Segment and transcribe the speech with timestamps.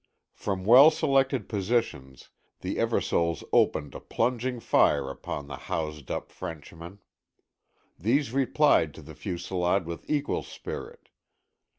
[0.33, 2.29] From well selected positions
[2.61, 6.97] the Eversoles opened a plunging fire upon the housed up French men.
[7.99, 11.09] These replied to the fusilade with equal spirit.